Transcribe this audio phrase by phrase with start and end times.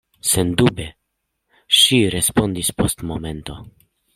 [0.29, 0.87] Sendube,
[1.81, 3.63] ŝi respondis post momento.